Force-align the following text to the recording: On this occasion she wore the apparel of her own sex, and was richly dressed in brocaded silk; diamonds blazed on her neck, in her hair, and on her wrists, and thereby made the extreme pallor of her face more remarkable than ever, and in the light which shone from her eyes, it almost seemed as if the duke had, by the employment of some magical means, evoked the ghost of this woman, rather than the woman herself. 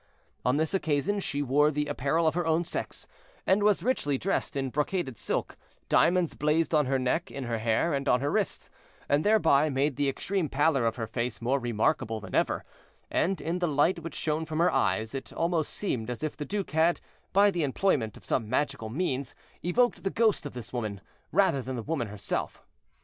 On 0.43 0.57
this 0.57 0.73
occasion 0.73 1.19
she 1.19 1.43
wore 1.43 1.69
the 1.69 1.85
apparel 1.85 2.25
of 2.25 2.33
her 2.33 2.43
own 2.47 2.63
sex, 2.63 3.05
and 3.45 3.61
was 3.61 3.83
richly 3.83 4.17
dressed 4.17 4.55
in 4.55 4.71
brocaded 4.71 5.15
silk; 5.15 5.57
diamonds 5.89 6.33
blazed 6.33 6.73
on 6.73 6.87
her 6.87 6.97
neck, 6.97 7.29
in 7.29 7.43
her 7.43 7.59
hair, 7.59 7.93
and 7.93 8.09
on 8.09 8.19
her 8.19 8.31
wrists, 8.31 8.71
and 9.07 9.23
thereby 9.23 9.69
made 9.69 9.97
the 9.97 10.09
extreme 10.09 10.49
pallor 10.49 10.87
of 10.87 10.95
her 10.95 11.05
face 11.05 11.39
more 11.39 11.59
remarkable 11.59 12.19
than 12.19 12.33
ever, 12.33 12.65
and 13.11 13.39
in 13.41 13.59
the 13.59 13.67
light 13.67 13.99
which 13.99 14.15
shone 14.15 14.43
from 14.43 14.57
her 14.57 14.71
eyes, 14.71 15.13
it 15.13 15.31
almost 15.33 15.71
seemed 15.71 16.09
as 16.09 16.23
if 16.23 16.35
the 16.35 16.45
duke 16.45 16.71
had, 16.71 16.99
by 17.31 17.51
the 17.51 17.61
employment 17.61 18.17
of 18.17 18.25
some 18.25 18.49
magical 18.49 18.89
means, 18.89 19.35
evoked 19.61 20.03
the 20.03 20.09
ghost 20.09 20.47
of 20.47 20.53
this 20.53 20.73
woman, 20.73 20.99
rather 21.31 21.61
than 21.61 21.75
the 21.75 21.83
woman 21.83 22.07
herself. 22.07 22.63